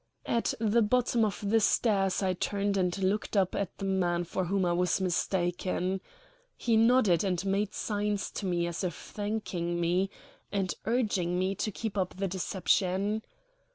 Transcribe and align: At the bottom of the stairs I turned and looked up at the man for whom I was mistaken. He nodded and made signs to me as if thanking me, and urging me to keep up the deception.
At 0.25 0.55
the 0.59 0.81
bottom 0.81 1.23
of 1.23 1.43
the 1.47 1.59
stairs 1.59 2.23
I 2.23 2.33
turned 2.33 2.75
and 2.75 2.97
looked 3.03 3.37
up 3.37 3.53
at 3.53 3.77
the 3.77 3.85
man 3.85 4.23
for 4.23 4.45
whom 4.45 4.65
I 4.65 4.73
was 4.73 4.99
mistaken. 4.99 6.01
He 6.57 6.75
nodded 6.75 7.23
and 7.23 7.45
made 7.45 7.75
signs 7.75 8.31
to 8.31 8.47
me 8.47 8.65
as 8.65 8.83
if 8.83 8.95
thanking 8.95 9.79
me, 9.79 10.09
and 10.51 10.73
urging 10.85 11.37
me 11.37 11.53
to 11.53 11.71
keep 11.71 11.99
up 11.99 12.15
the 12.17 12.27
deception. 12.27 13.21